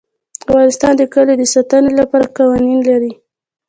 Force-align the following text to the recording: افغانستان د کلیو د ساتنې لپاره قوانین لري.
افغانستان 0.45 0.93
د 0.97 1.01
کلیو 1.13 1.39
د 1.39 1.43
ساتنې 1.53 1.91
لپاره 1.99 2.31
قوانین 2.37 2.79
لري. 2.89 3.13